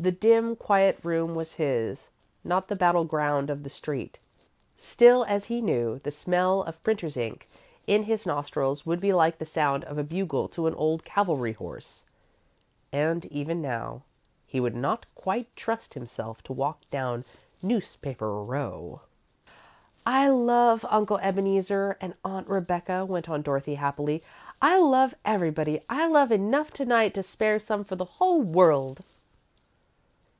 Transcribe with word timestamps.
The 0.00 0.12
dim, 0.12 0.54
quiet 0.54 1.00
room 1.02 1.34
was 1.34 1.54
his, 1.54 2.08
not 2.44 2.68
the 2.68 2.76
battle 2.76 3.04
ground 3.04 3.50
of 3.50 3.64
the 3.64 3.68
street. 3.68 4.20
Still, 4.76 5.24
as 5.24 5.46
he 5.46 5.60
knew, 5.60 5.98
the 6.04 6.12
smell 6.12 6.62
of 6.62 6.80
printer's 6.84 7.16
ink 7.16 7.48
in 7.84 8.04
his 8.04 8.24
nostrils 8.24 8.86
would 8.86 9.00
be 9.00 9.12
like 9.12 9.38
the 9.38 9.44
sound 9.44 9.82
of 9.86 9.98
a 9.98 10.04
bugle 10.04 10.46
to 10.50 10.68
an 10.68 10.74
old 10.76 11.04
cavalry 11.04 11.54
horse, 11.54 12.04
and 12.92 13.26
even 13.26 13.60
now, 13.60 14.02
he 14.46 14.60
would 14.60 14.76
not 14.76 15.04
quite 15.16 15.48
trust 15.56 15.94
himself 15.94 16.44
to 16.44 16.52
walk 16.52 16.88
down 16.92 17.24
Newspaper 17.60 18.40
Row. 18.44 19.00
"I 20.06 20.28
love 20.28 20.86
Uncle 20.88 21.18
Ebeneezer 21.20 21.96
and 22.00 22.14
Aunt 22.24 22.46
Rebecca," 22.48 23.04
went 23.04 23.28
on 23.28 23.42
Dorothy, 23.42 23.74
happily. 23.74 24.22
"I 24.62 24.78
love 24.78 25.16
everybody. 25.24 25.80
I've 25.88 26.12
love 26.12 26.30
enough 26.30 26.70
to 26.74 26.84
night 26.84 27.14
to 27.14 27.24
spare 27.24 27.58
some 27.58 27.82
for 27.82 27.96
the 27.96 28.04
whole 28.20 28.42
world." 28.42 29.00